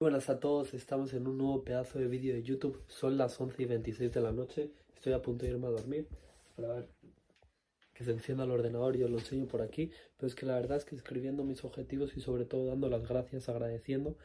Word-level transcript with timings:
Buenas 0.00 0.30
a 0.30 0.40
todos, 0.40 0.72
estamos 0.72 1.12
en 1.12 1.26
un 1.26 1.36
nuevo 1.36 1.62
pedazo 1.62 1.98
de 1.98 2.06
vídeo 2.06 2.32
de 2.32 2.42
YouTube. 2.42 2.82
Son 2.88 3.18
las 3.18 3.38
11 3.38 3.62
y 3.62 3.66
26 3.66 4.10
de 4.10 4.20
la 4.22 4.32
noche. 4.32 4.70
Estoy 4.94 5.12
a 5.12 5.20
punto 5.20 5.44
de 5.44 5.52
irme 5.52 5.66
a 5.66 5.70
dormir. 5.70 6.08
Para 6.56 6.68
ver 6.72 6.88
que 7.92 8.04
se 8.04 8.12
encienda 8.12 8.44
el 8.44 8.50
ordenador 8.50 8.96
y 8.96 9.02
os 9.02 9.10
lo 9.10 9.18
enseño 9.18 9.46
por 9.46 9.60
aquí. 9.60 9.90
Pero 10.16 10.26
es 10.26 10.34
que 10.34 10.46
la 10.46 10.54
verdad 10.54 10.78
es 10.78 10.86
que 10.86 10.96
escribiendo 10.96 11.44
mis 11.44 11.64
objetivos 11.64 12.16
y 12.16 12.22
sobre 12.22 12.46
todo 12.46 12.64
dando 12.64 12.88
las 12.88 13.06
gracias, 13.06 13.50
agradeciendo, 13.50 14.16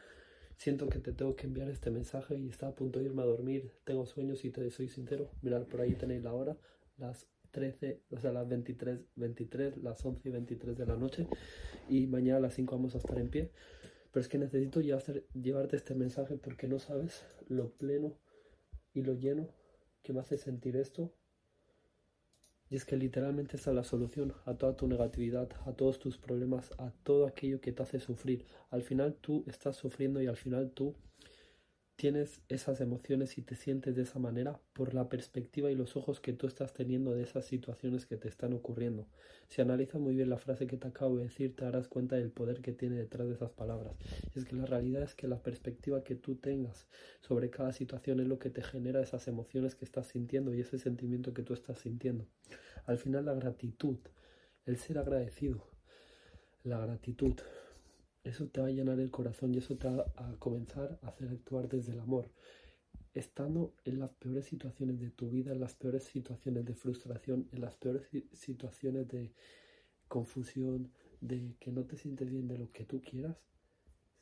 siento 0.56 0.88
que 0.88 0.98
te 0.98 1.12
tengo 1.12 1.36
que 1.36 1.46
enviar 1.46 1.68
este 1.68 1.90
mensaje 1.90 2.38
y 2.38 2.48
está 2.48 2.68
a 2.68 2.74
punto 2.74 2.98
de 2.98 3.04
irme 3.04 3.20
a 3.20 3.26
dormir. 3.26 3.70
Tengo 3.84 4.06
sueños 4.06 4.46
y 4.46 4.50
te 4.50 4.70
soy 4.70 4.88
sincero. 4.88 5.28
Mirad, 5.42 5.64
por 5.64 5.82
ahí 5.82 5.92
tenéis 5.92 6.22
la 6.22 6.32
hora, 6.32 6.56
las 6.96 7.26
13, 7.50 8.00
o 8.12 8.18
sea, 8.18 8.32
las 8.32 8.48
23, 8.48 8.98
23, 9.16 9.76
las 9.82 10.02
11 10.02 10.26
y 10.26 10.32
23 10.32 10.78
de 10.78 10.86
la 10.86 10.96
noche. 10.96 11.26
Y 11.90 12.06
mañana 12.06 12.38
a 12.38 12.40
las 12.40 12.54
5 12.54 12.74
vamos 12.74 12.94
a 12.94 12.98
estar 12.98 13.18
en 13.18 13.28
pie. 13.28 13.50
Pero 14.16 14.22
es 14.22 14.28
que 14.30 14.38
necesito 14.38 14.80
llevarte 14.80 15.76
este 15.76 15.94
mensaje 15.94 16.38
porque 16.38 16.66
no 16.66 16.78
sabes 16.78 17.26
lo 17.48 17.68
pleno 17.72 18.16
y 18.94 19.02
lo 19.02 19.12
lleno 19.12 19.50
que 20.02 20.14
me 20.14 20.20
hace 20.20 20.38
sentir 20.38 20.74
esto. 20.76 21.12
Y 22.70 22.76
es 22.76 22.86
que 22.86 22.96
literalmente 22.96 23.58
esa 23.58 23.72
es 23.72 23.76
la 23.76 23.84
solución 23.84 24.32
a 24.46 24.54
toda 24.54 24.74
tu 24.74 24.88
negatividad, 24.88 25.50
a 25.66 25.74
todos 25.74 25.98
tus 25.98 26.16
problemas, 26.16 26.72
a 26.78 26.92
todo 27.02 27.26
aquello 27.26 27.60
que 27.60 27.72
te 27.72 27.82
hace 27.82 28.00
sufrir. 28.00 28.46
Al 28.70 28.80
final 28.80 29.16
tú 29.16 29.44
estás 29.46 29.76
sufriendo 29.76 30.22
y 30.22 30.28
al 30.28 30.38
final 30.38 30.70
tú 30.70 30.94
tienes 31.96 32.42
esas 32.50 32.82
emociones 32.82 33.38
y 33.38 33.42
te 33.42 33.56
sientes 33.56 33.96
de 33.96 34.02
esa 34.02 34.18
manera 34.18 34.60
por 34.74 34.92
la 34.92 35.08
perspectiva 35.08 35.70
y 35.70 35.74
los 35.74 35.96
ojos 35.96 36.20
que 36.20 36.34
tú 36.34 36.46
estás 36.46 36.74
teniendo 36.74 37.14
de 37.14 37.22
esas 37.22 37.46
situaciones 37.46 38.04
que 38.04 38.18
te 38.18 38.28
están 38.28 38.52
ocurriendo. 38.52 39.06
Si 39.48 39.62
analizas 39.62 40.00
muy 40.00 40.14
bien 40.14 40.28
la 40.28 40.36
frase 40.36 40.66
que 40.66 40.76
te 40.76 40.88
acabo 40.88 41.16
de 41.16 41.24
decir, 41.24 41.56
te 41.56 41.64
darás 41.64 41.88
cuenta 41.88 42.16
del 42.16 42.30
poder 42.30 42.60
que 42.60 42.72
tiene 42.72 42.96
detrás 42.96 43.28
de 43.28 43.34
esas 43.34 43.50
palabras. 43.50 43.96
Es 44.34 44.44
que 44.44 44.54
la 44.54 44.66
realidad 44.66 45.02
es 45.02 45.14
que 45.14 45.26
la 45.26 45.42
perspectiva 45.42 46.04
que 46.04 46.16
tú 46.16 46.36
tengas 46.36 46.86
sobre 47.22 47.48
cada 47.48 47.72
situación 47.72 48.20
es 48.20 48.26
lo 48.26 48.38
que 48.38 48.50
te 48.50 48.62
genera 48.62 49.00
esas 49.00 49.26
emociones 49.26 49.74
que 49.74 49.86
estás 49.86 50.08
sintiendo 50.08 50.54
y 50.54 50.60
ese 50.60 50.78
sentimiento 50.78 51.32
que 51.32 51.42
tú 51.42 51.54
estás 51.54 51.78
sintiendo. 51.78 52.26
Al 52.84 52.98
final 52.98 53.24
la 53.24 53.34
gratitud, 53.34 53.96
el 54.66 54.76
ser 54.76 54.98
agradecido, 54.98 55.66
la 56.62 56.78
gratitud 56.84 57.36
eso 58.30 58.46
te 58.48 58.60
va 58.60 58.68
a 58.68 58.70
llenar 58.70 58.98
el 58.98 59.10
corazón 59.10 59.54
y 59.54 59.58
eso 59.58 59.76
te 59.76 59.88
va 59.88 60.06
a 60.16 60.34
comenzar 60.38 60.98
a 61.02 61.08
hacer 61.08 61.28
actuar 61.28 61.68
desde 61.68 61.92
el 61.92 62.00
amor. 62.00 62.28
Estando 63.14 63.72
en 63.84 63.98
las 64.00 64.12
peores 64.14 64.46
situaciones 64.46 65.00
de 65.00 65.10
tu 65.10 65.30
vida, 65.30 65.52
en 65.52 65.60
las 65.60 65.74
peores 65.74 66.04
situaciones 66.04 66.64
de 66.64 66.74
frustración, 66.74 67.48
en 67.52 67.60
las 67.60 67.76
peores 67.76 68.08
situaciones 68.32 69.08
de 69.08 69.32
confusión, 70.08 70.90
de 71.20 71.54
que 71.60 71.72
no 71.72 71.84
te 71.84 71.96
sientes 71.96 72.30
bien 72.30 72.48
de 72.48 72.58
lo 72.58 72.70
que 72.72 72.84
tú 72.84 73.00
quieras, 73.00 73.36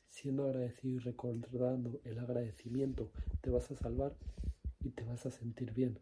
siendo 0.09 0.45
agradecido 0.45 0.97
y 0.97 0.99
recordando 1.01 2.01
el 2.05 2.19
agradecimiento, 2.19 3.11
te 3.41 3.51
vas 3.51 3.71
a 3.71 3.77
salvar 3.77 4.15
y 4.81 4.91
te 4.91 5.05
vas 5.05 5.27
a 5.27 5.31
sentir 5.31 5.73
bien. 5.73 5.99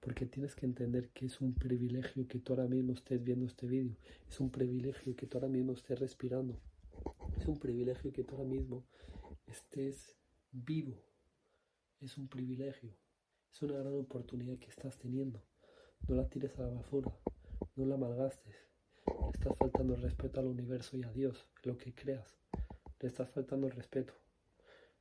Porque 0.00 0.26
tienes 0.26 0.54
que 0.54 0.66
entender 0.66 1.08
que 1.08 1.26
es 1.26 1.40
un 1.40 1.54
privilegio 1.54 2.28
que 2.28 2.38
tú 2.38 2.52
ahora 2.52 2.68
mismo 2.68 2.92
estés 2.92 3.24
viendo 3.24 3.46
este 3.46 3.66
vídeo. 3.66 3.96
Es 4.28 4.38
un 4.40 4.50
privilegio 4.50 5.16
que 5.16 5.26
tú 5.26 5.38
ahora 5.38 5.48
mismo 5.48 5.72
estés 5.72 5.98
respirando. 5.98 6.60
Un 7.46 7.60
privilegio 7.60 8.12
que 8.12 8.24
tú 8.24 8.34
ahora 8.34 8.48
mismo 8.48 8.84
estés 9.46 10.16
vivo. 10.50 11.00
Es 12.00 12.18
un 12.18 12.26
privilegio. 12.26 12.92
Es 13.52 13.62
una 13.62 13.78
gran 13.78 13.94
oportunidad 13.94 14.58
que 14.58 14.68
estás 14.68 14.98
teniendo. 14.98 15.40
No 16.08 16.16
la 16.16 16.28
tires 16.28 16.58
a 16.58 16.62
la 16.62 16.70
basura. 16.70 17.16
No 17.76 17.86
la 17.86 17.96
malgastes. 17.96 18.56
Le 19.06 19.30
estás 19.32 19.56
faltando 19.56 19.94
el 19.94 20.02
respeto 20.02 20.40
al 20.40 20.46
universo 20.46 20.96
y 20.96 21.04
a 21.04 21.12
Dios, 21.12 21.46
lo 21.62 21.78
que 21.78 21.94
creas. 21.94 22.36
Le 22.98 23.06
estás 23.06 23.30
faltando 23.30 23.68
el 23.68 23.74
respeto. 23.74 24.12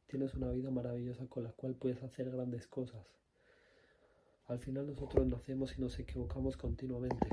Tienes 0.05 0.35
una 0.35 0.51
vida 0.51 0.69
maravillosa 0.69 1.25
con 1.25 1.43
la 1.43 1.51
cual 1.51 1.73
puedes 1.73 2.03
hacer 2.03 2.29
grandes 2.29 2.67
cosas. 2.67 3.07
Al 4.45 4.59
final 4.59 4.85
nosotros 4.85 5.25
nacemos 5.25 5.75
y 5.79 5.81
nos 5.81 5.97
equivocamos 5.97 6.57
continuamente. 6.57 7.27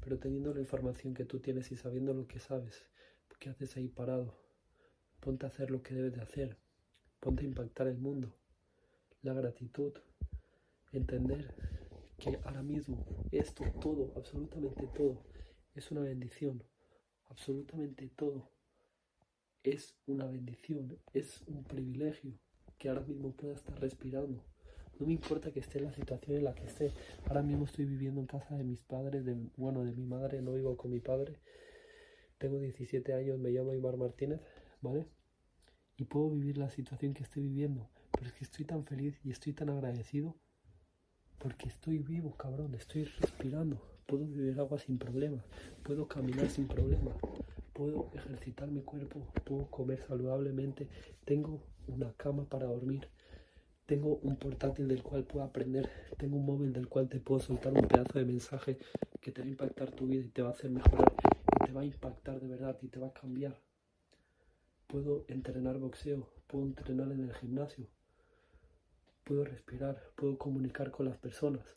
Pero 0.00 0.20
teniendo 0.20 0.54
la 0.54 0.60
información 0.60 1.12
que 1.12 1.24
tú 1.24 1.40
tienes 1.40 1.72
y 1.72 1.76
sabiendo 1.76 2.14
lo 2.14 2.28
que 2.28 2.38
sabes, 2.38 2.86
¿Qué 3.38 3.50
haces 3.50 3.76
ahí 3.76 3.86
parado? 3.86 4.34
Ponte 5.20 5.46
a 5.46 5.48
hacer 5.48 5.70
lo 5.70 5.80
que 5.80 5.94
debes 5.94 6.12
de 6.12 6.22
hacer. 6.22 6.56
Ponte 7.20 7.42
a 7.44 7.46
impactar 7.46 7.86
el 7.86 7.96
mundo. 7.96 8.34
La 9.22 9.32
gratitud. 9.32 9.92
Entender 10.90 11.54
que 12.18 12.36
ahora 12.44 12.62
mismo 12.62 13.06
esto, 13.30 13.64
todo, 13.80 14.12
absolutamente 14.16 14.88
todo, 14.88 15.22
es 15.76 15.88
una 15.92 16.00
bendición. 16.00 16.64
Absolutamente 17.28 18.08
todo 18.08 18.50
es 19.62 19.94
una 20.06 20.24
bendición, 20.26 20.98
es 21.12 21.42
un 21.46 21.62
privilegio 21.62 22.32
que 22.78 22.88
ahora 22.88 23.02
mismo 23.02 23.32
pueda 23.32 23.54
estar 23.54 23.78
respirando. 23.80 24.42
No 24.98 25.06
me 25.06 25.12
importa 25.12 25.52
que 25.52 25.60
esté 25.60 25.78
en 25.78 25.84
la 25.84 25.92
situación 25.92 26.38
en 26.38 26.44
la 26.44 26.54
que 26.54 26.64
esté. 26.64 26.90
Ahora 27.28 27.42
mismo 27.42 27.66
estoy 27.66 27.84
viviendo 27.84 28.20
en 28.20 28.26
casa 28.26 28.56
de 28.56 28.64
mis 28.64 28.82
padres, 28.82 29.24
bueno, 29.56 29.84
de 29.84 29.92
mi 29.92 30.06
madre, 30.06 30.42
no 30.42 30.54
vivo 30.54 30.76
con 30.76 30.90
mi 30.90 30.98
padre 30.98 31.38
tengo 32.38 32.58
17 32.58 33.12
años, 33.14 33.38
me 33.38 33.50
llamo 33.50 33.74
Ibar 33.74 33.96
Martínez, 33.96 34.40
¿vale? 34.80 35.06
Y 35.96 36.04
puedo 36.04 36.30
vivir 36.30 36.56
la 36.58 36.70
situación 36.70 37.12
que 37.12 37.24
estoy 37.24 37.42
viviendo, 37.42 37.88
pero 38.12 38.26
es 38.26 38.32
que 38.32 38.44
estoy 38.44 38.64
tan 38.64 38.84
feliz 38.84 39.18
y 39.24 39.30
estoy 39.30 39.52
tan 39.52 39.70
agradecido 39.70 40.36
porque 41.38 41.68
estoy 41.68 41.98
vivo, 41.98 42.36
cabrón, 42.36 42.74
estoy 42.74 43.04
respirando, 43.04 43.80
puedo 44.06 44.26
beber 44.26 44.58
agua 44.58 44.78
sin 44.78 44.98
problemas, 44.98 45.44
puedo 45.82 46.08
caminar 46.08 46.48
sin 46.50 46.66
problemas, 46.66 47.14
puedo 47.72 48.10
ejercitar 48.14 48.68
mi 48.68 48.82
cuerpo, 48.82 49.26
puedo 49.44 49.70
comer 49.70 50.02
saludablemente, 50.06 50.88
tengo 51.24 51.62
una 51.86 52.12
cama 52.14 52.44
para 52.44 52.66
dormir, 52.66 53.08
tengo 53.86 54.16
un 54.22 54.36
portátil 54.36 54.88
del 54.88 55.02
cual 55.02 55.24
puedo 55.24 55.44
aprender, 55.44 55.88
tengo 56.16 56.36
un 56.36 56.46
móvil 56.46 56.72
del 56.72 56.88
cual 56.88 57.08
te 57.08 57.20
puedo 57.20 57.40
soltar 57.40 57.72
un 57.72 57.86
pedazo 57.86 58.18
de 58.18 58.24
mensaje 58.24 58.78
que 59.20 59.30
te 59.30 59.40
va 59.40 59.46
a 59.46 59.50
impactar 59.50 59.90
tu 59.92 60.06
vida 60.06 60.24
y 60.24 60.28
te 60.28 60.42
va 60.42 60.48
a 60.48 60.52
hacer 60.52 60.70
mejorar 60.70 61.37
te 61.68 61.74
va 61.74 61.82
a 61.82 61.84
impactar 61.84 62.40
de 62.40 62.48
verdad 62.48 62.78
y 62.80 62.88
te 62.88 62.98
va 62.98 63.08
a 63.08 63.12
cambiar. 63.12 63.60
Puedo 64.86 65.26
entrenar 65.28 65.76
boxeo, 65.76 66.26
puedo 66.46 66.64
entrenar 66.64 67.12
en 67.12 67.20
el 67.20 67.34
gimnasio, 67.34 67.86
puedo 69.22 69.44
respirar, 69.44 70.02
puedo 70.16 70.38
comunicar 70.38 70.90
con 70.90 71.04
las 71.04 71.18
personas, 71.18 71.76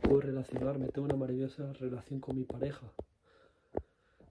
puedo 0.00 0.20
relacionarme, 0.20 0.90
tengo 0.90 1.06
una 1.06 1.16
maravillosa 1.16 1.72
relación 1.72 2.20
con 2.20 2.36
mi 2.36 2.44
pareja. 2.44 2.92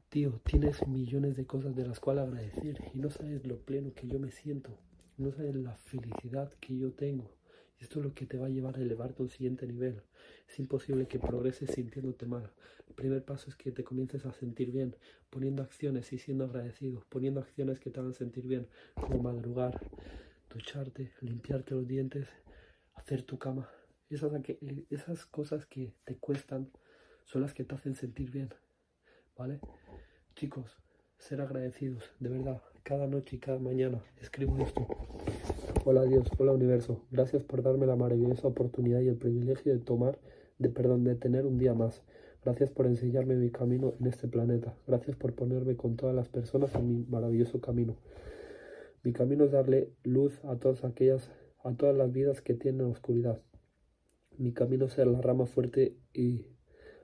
Tío, 0.08 0.40
tienes 0.46 0.88
millones 0.88 1.36
de 1.36 1.46
cosas 1.46 1.76
de 1.76 1.86
las 1.86 2.00
cuales 2.00 2.24
agradecer 2.24 2.80
y 2.94 2.98
no 2.98 3.10
sabes 3.10 3.46
lo 3.46 3.58
pleno 3.58 3.94
que 3.94 4.08
yo 4.08 4.18
me 4.18 4.32
siento, 4.32 4.78
no 5.18 5.34
sabes 5.34 5.56
la 5.56 5.76
felicidad 5.76 6.54
que 6.62 6.78
yo 6.78 6.94
tengo. 6.94 7.30
Esto 7.82 8.00
es 8.00 8.06
lo 8.06 8.14
que 8.14 8.28
te 8.28 8.38
va 8.38 8.46
a 8.46 8.50
llevar 8.50 8.78
a 8.78 8.82
elevarte 8.82 9.22
a 9.22 9.24
un 9.24 9.30
siguiente 9.30 9.66
nivel. 9.66 10.04
Es 10.48 10.60
imposible 10.60 11.08
que 11.08 11.18
progreses 11.18 11.72
sintiéndote 11.72 12.28
mal. 12.28 12.52
El 12.88 12.94
primer 12.94 13.26
paso 13.26 13.50
es 13.50 13.56
que 13.56 13.72
te 13.72 13.84
comiences 13.84 14.24
a 14.28 14.34
sentir 14.34 14.72
bien, 14.72 14.96
poniendo 15.32 15.64
acciones 15.64 16.14
y 16.14 16.20
siendo 16.20 16.46
agradecido, 16.46 17.04
poniendo 17.10 17.40
acciones 17.40 17.80
que 17.80 17.90
te 17.90 18.00
hagan 18.00 18.14
sentir 18.14 18.46
bien, 18.46 18.68
como 18.94 19.24
madrugar, 19.24 19.82
ducharte, 20.54 21.12
limpiarte 21.22 21.74
los 21.74 21.88
dientes, 21.88 22.30
hacer 22.94 23.24
tu 23.24 23.40
cama. 23.40 23.68
Esas, 24.12 24.32
esas 24.92 25.26
cosas 25.26 25.66
que 25.66 25.92
te 26.06 26.18
cuestan 26.18 26.70
son 27.26 27.42
las 27.42 27.56
que 27.56 27.64
te 27.64 27.74
hacen 27.74 27.96
sentir 27.96 28.30
bien. 28.30 28.54
¿Vale? 29.36 29.60
Chicos, 30.36 30.78
ser 31.18 31.42
agradecidos, 31.42 32.12
de 32.20 32.30
verdad, 32.30 32.62
cada 32.84 33.08
noche 33.08 33.38
y 33.38 33.40
cada 33.40 33.58
mañana. 33.58 34.04
Escribo 34.22 34.64
esto. 34.64 34.88
Hola 35.84 36.04
Dios, 36.04 36.28
hola 36.38 36.52
universo, 36.52 37.02
gracias 37.10 37.44
por 37.44 37.64
darme 37.64 37.88
la 37.88 37.96
maravillosa 37.96 38.48
oportunidad 38.48 39.00
y 39.00 39.08
el 39.08 39.16
privilegio 39.16 39.74
de 39.74 39.80
tomar, 39.80 40.20
de 40.60 40.70
perdón, 40.70 41.04
de 41.04 41.16
tener 41.16 41.48
un 41.48 41.58
día 41.58 41.74
más. 41.74 42.04
Gracias 42.46 42.70
por 42.70 42.86
enseñarme 42.86 43.36
mi 43.36 43.50
camino 43.50 43.96
en 44.00 44.06
este 44.06 44.28
planeta. 44.28 44.76
Gracias 44.86 45.18
por 45.18 45.34
ponerme 45.34 45.76
con 45.76 45.96
todas 45.96 46.14
las 46.16 46.30
personas 46.30 46.76
en 46.76 46.88
mi 46.88 47.06
maravilloso 47.10 47.62
camino. 47.62 47.98
Mi 49.02 49.12
camino 49.12 49.46
es 49.46 49.52
darle 49.54 49.90
luz 50.04 50.40
a 50.46 50.58
todas 50.58 50.84
aquellas, 50.84 51.32
a 51.64 51.74
todas 51.74 51.98
las 51.98 52.12
vidas 52.12 52.42
que 52.42 52.54
tienen 52.54 52.86
oscuridad. 52.86 53.42
Mi 54.38 54.54
camino 54.54 54.86
es 54.86 54.94
ser 54.94 55.08
la 55.08 55.20
rama 55.20 55.48
fuerte 55.48 55.98
y 56.14 56.46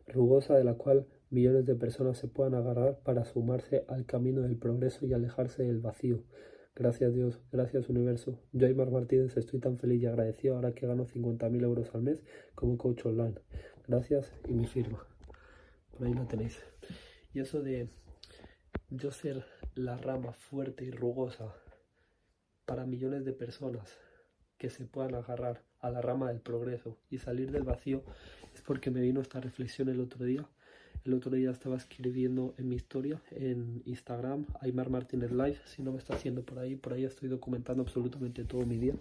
rugosa 0.06 0.56
de 0.56 0.64
la 0.64 0.76
cual 0.76 1.08
millones 1.32 1.66
de 1.66 1.74
personas 1.74 2.20
se 2.20 2.28
puedan 2.28 2.54
agarrar 2.54 3.00
para 3.00 3.26
sumarse 3.26 3.86
al 3.88 4.06
camino 4.06 4.42
del 4.42 4.56
progreso 4.56 5.08
y 5.08 5.14
alejarse 5.14 5.64
del 5.64 5.80
vacío. 5.80 6.22
Gracias 6.80 7.16
Dios, 7.16 7.40
gracias 7.52 7.90
universo. 7.90 8.40
Yo, 8.52 8.68
Aymar 8.68 8.92
Martínez, 8.92 9.36
estoy 9.36 9.60
tan 9.60 9.80
feliz 9.80 10.04
y 10.04 10.06
agradecido 10.06 10.56
ahora 10.56 10.76
que 10.76 10.86
gano 10.86 11.08
50.000 11.08 11.64
euros 11.64 11.90
al 11.96 12.04
mes 12.04 12.22
como 12.54 12.78
coach 12.78 13.04
online. 13.08 13.34
Gracias 13.88 14.32
y 14.48 14.54
mi 14.54 14.68
firma. 14.68 15.04
Por 15.98 16.06
ahí 16.06 16.14
lo 16.14 16.28
tenéis. 16.28 16.62
Y 17.34 17.40
eso 17.40 17.64
de 17.64 17.90
yo 18.92 19.10
ser 19.10 19.44
la 19.74 19.98
rama 19.98 20.34
fuerte 20.34 20.86
y 20.86 20.92
rugosa 20.92 21.52
para 22.68 22.86
millones 22.86 23.26
de 23.26 23.34
personas 23.34 23.98
que 24.60 24.70
se 24.70 24.86
puedan 24.86 25.16
agarrar 25.16 25.64
a 25.80 25.90
la 25.90 26.02
rama 26.02 26.28
del 26.28 26.42
progreso 26.42 27.00
y 27.10 27.18
salir 27.18 27.50
del 27.50 27.64
vacío 27.64 28.04
es 28.54 28.62
porque 28.62 28.92
me 28.92 29.02
vino 29.02 29.20
esta 29.20 29.40
reflexión 29.40 29.90
el 29.90 30.00
otro 30.00 30.26
día 30.26 30.48
el 31.08 31.14
otro 31.14 31.32
día 31.32 31.52
estaba 31.52 31.78
escribiendo 31.78 32.54
en 32.58 32.68
mi 32.68 32.76
historia 32.76 33.22
en 33.32 33.82
Instagram, 33.86 34.46
Aymar 34.60 34.90
Martínez 34.90 35.32
Live, 35.32 35.58
si 35.66 35.82
no 35.82 35.94
me 35.94 36.00
está 36.00 36.16
haciendo 36.16 36.44
por 36.44 36.60
ahí, 36.60 36.76
por 36.76 36.92
ahí 36.92 37.06
estoy 37.06 37.30
documentando 37.30 37.82
absolutamente 37.82 38.44
todo 38.44 38.66
mi 38.66 38.78
día, 38.78 38.94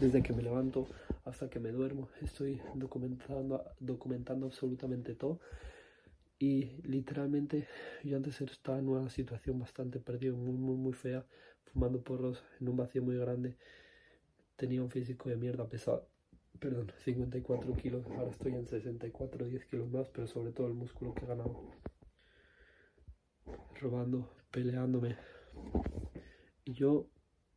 desde 0.00 0.24
que 0.24 0.32
me 0.32 0.42
levanto 0.42 0.88
hasta 1.24 1.48
que 1.48 1.60
me 1.60 1.70
duermo, 1.70 2.08
estoy 2.20 2.60
documentando, 2.74 3.64
documentando 3.78 4.46
absolutamente 4.46 5.14
todo. 5.14 5.38
Y 6.40 6.82
literalmente 6.82 7.68
yo 8.02 8.16
antes 8.16 8.40
estaba 8.40 8.80
en 8.80 8.88
una 8.88 9.08
situación 9.08 9.60
bastante 9.60 10.00
perdida, 10.00 10.32
muy, 10.32 10.56
muy, 10.56 10.74
muy 10.74 10.92
fea, 10.92 11.24
fumando 11.72 12.02
porros 12.02 12.42
en 12.60 12.70
un 12.70 12.76
vacío 12.76 13.04
muy 13.04 13.16
grande. 13.16 13.56
Tenía 14.56 14.82
un 14.82 14.90
físico 14.90 15.28
de 15.28 15.36
mierda 15.36 15.68
pesado, 15.68 16.08
perdón, 16.62 16.92
54 16.96 17.74
kilos, 17.74 18.06
ahora 18.06 18.30
estoy 18.30 18.54
en 18.54 18.68
64, 18.68 19.46
10 19.46 19.64
kilos 19.66 19.90
más, 19.90 20.08
pero 20.10 20.28
sobre 20.28 20.52
todo 20.52 20.68
el 20.68 20.74
músculo 20.74 21.12
que 21.12 21.24
he 21.24 21.28
ganado. 21.28 21.60
Robando, 23.80 24.30
peleándome. 24.52 25.16
Y 26.64 26.72
yo, 26.74 27.08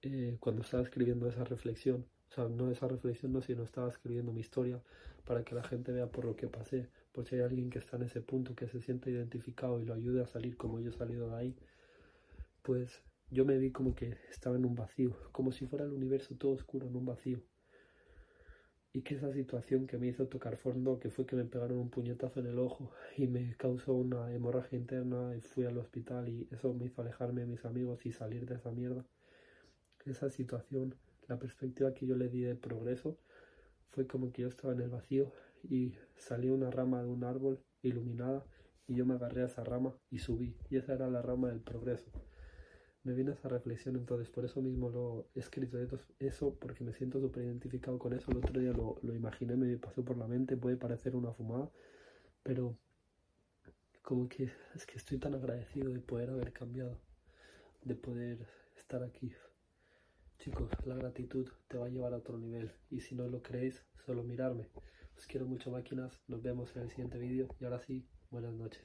eh, 0.01 0.37
cuando 0.39 0.63
estaba 0.63 0.81
escribiendo 0.81 1.29
esa 1.29 1.43
reflexión, 1.43 2.07
o 2.31 2.33
sea, 2.33 2.47
no 2.49 2.71
esa 2.71 2.87
reflexión, 2.87 3.31
no, 3.31 3.43
sino 3.43 3.61
estaba 3.61 3.89
escribiendo 3.89 4.33
mi 4.33 4.39
historia 4.41 4.81
para 5.23 5.43
que 5.43 5.53
la 5.53 5.63
gente 5.63 5.91
vea 5.91 6.07
por 6.07 6.25
lo 6.25 6.35
que 6.35 6.47
pasé, 6.47 6.89
por 7.11 7.27
si 7.27 7.35
hay 7.35 7.41
alguien 7.41 7.69
que 7.69 7.77
está 7.77 7.97
en 7.97 8.03
ese 8.03 8.21
punto, 8.21 8.55
que 8.55 8.67
se 8.67 8.81
siente 8.81 9.11
identificado 9.11 9.79
y 9.79 9.85
lo 9.85 9.93
ayude 9.93 10.23
a 10.23 10.27
salir 10.27 10.57
como 10.57 10.79
yo 10.79 10.89
he 10.89 10.93
salido 10.93 11.29
de 11.29 11.35
ahí, 11.35 11.55
pues 12.63 13.03
yo 13.29 13.45
me 13.45 13.59
vi 13.59 13.71
como 13.71 13.93
que 13.93 14.17
estaba 14.31 14.55
en 14.55 14.65
un 14.65 14.73
vacío, 14.73 15.15
como 15.31 15.51
si 15.51 15.67
fuera 15.67 15.85
el 15.85 15.91
universo 15.91 16.35
todo 16.35 16.53
oscuro 16.53 16.87
en 16.87 16.95
un 16.95 17.05
vacío. 17.05 17.43
Y 18.95 19.01
que 19.01 19.15
esa 19.15 19.33
situación 19.33 19.87
que 19.87 19.97
me 19.97 20.07
hizo 20.07 20.25
tocar 20.29 20.55
fondo, 20.55 20.99
que 21.01 21.09
fue 21.09 21.25
que 21.25 21.35
me 21.35 21.43
pegaron 21.43 21.79
un 21.79 21.89
puñetazo 21.89 22.39
en 22.39 22.45
el 22.45 22.57
ojo 22.57 22.91
y 23.17 23.27
me 23.27 23.53
causó 23.57 23.93
una 23.93 24.31
hemorragia 24.33 24.79
interna 24.79 25.35
y 25.35 25.41
fui 25.41 25.65
al 25.65 25.77
hospital 25.77 26.29
y 26.29 26.47
eso 26.49 26.73
me 26.73 26.85
hizo 26.85 27.01
alejarme 27.01 27.41
de 27.41 27.47
mis 27.47 27.65
amigos 27.65 28.05
y 28.05 28.13
salir 28.13 28.45
de 28.45 28.55
esa 28.55 28.71
mierda. 28.71 29.05
Esa 30.05 30.29
situación, 30.29 30.95
la 31.27 31.37
perspectiva 31.37 31.93
que 31.93 32.07
yo 32.07 32.15
le 32.15 32.29
di 32.29 32.43
de 32.43 32.55
progreso, 32.55 33.17
fue 33.89 34.07
como 34.07 34.31
que 34.31 34.43
yo 34.43 34.47
estaba 34.47 34.71
en 34.71 34.79
el 34.79 34.89
vacío 34.89 35.29
y 35.61 35.95
salió 36.15 36.53
una 36.53 36.71
rama 36.71 37.03
de 37.03 37.09
un 37.09 37.25
árbol 37.25 37.59
iluminada 37.81 38.45
y 38.87 38.95
yo 38.95 39.05
me 39.05 39.15
agarré 39.15 39.41
a 39.41 39.47
esa 39.47 39.65
rama 39.65 39.93
y 40.09 40.19
subí. 40.19 40.55
Y 40.69 40.77
esa 40.77 40.93
era 40.93 41.09
la 41.09 41.21
rama 41.21 41.49
del 41.49 41.59
progreso. 41.59 42.09
Me 43.05 43.13
vino 43.13 43.31
esa 43.31 43.47
reflexión, 43.47 43.95
entonces 43.95 44.29
por 44.29 44.45
eso 44.45 44.61
mismo 44.63 44.89
lo 44.89 45.29
he 45.35 45.39
escrito 45.39 45.77
eso, 46.19 46.55
porque 46.55 46.83
me 46.83 46.91
siento 46.91 47.21
súper 47.21 47.43
identificado 47.43 47.99
con 47.99 48.13
eso. 48.13 48.31
El 48.31 48.37
otro 48.37 48.59
día 48.59 48.71
lo, 48.73 48.97
lo 49.03 49.13
imaginé, 49.13 49.55
me 49.55 49.77
pasó 49.77 50.03
por 50.03 50.17
la 50.17 50.27
mente, 50.27 50.57
puede 50.57 50.75
parecer 50.75 51.15
una 51.15 51.31
fumada, 51.31 51.69
pero 52.41 52.75
como 54.01 54.27
que 54.27 54.51
es 54.73 54.87
que 54.87 54.97
estoy 54.97 55.19
tan 55.19 55.35
agradecido 55.35 55.93
de 55.93 55.99
poder 55.99 56.31
haber 56.31 56.51
cambiado, 56.51 56.99
de 57.83 57.93
poder 57.93 58.47
estar 58.75 59.03
aquí. 59.03 59.31
Chicos, 60.39 60.71
la 60.85 60.95
gratitud 60.95 61.47
te 61.67 61.77
va 61.77 61.85
a 61.85 61.89
llevar 61.89 62.13
a 62.13 62.17
otro 62.17 62.39
nivel 62.39 62.71
y 62.89 63.01
si 63.01 63.13
no 63.13 63.27
lo 63.27 63.43
creéis, 63.43 63.85
solo 64.03 64.23
mirarme. 64.23 64.67
Os 65.15 65.27
quiero 65.27 65.45
mucho 65.45 65.69
máquinas, 65.69 66.19
nos 66.27 66.41
vemos 66.41 66.75
en 66.75 66.81
el 66.81 66.89
siguiente 66.89 67.19
vídeo 67.19 67.47
y 67.59 67.65
ahora 67.65 67.79
sí, 67.79 68.03
buenas 68.31 68.53
noches. 68.53 68.83